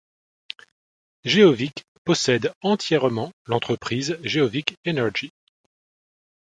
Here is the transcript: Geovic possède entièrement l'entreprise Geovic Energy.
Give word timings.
Geovic 1.25 1.85
possède 2.05 2.55
entièrement 2.63 3.31
l'entreprise 3.45 4.17
Geovic 4.23 4.75
Energy. 4.87 5.29